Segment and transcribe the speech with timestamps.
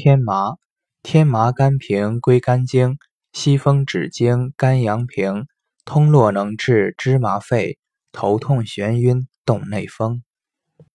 [0.00, 0.54] 天麻，
[1.02, 2.98] 天麻甘平归肝经，
[3.32, 5.46] 西风止经肝阳平，
[5.84, 7.78] 通络能治芝麻肺，
[8.12, 10.22] 头痛眩晕动内风。